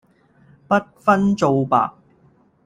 [0.67, 1.91] 不分皂白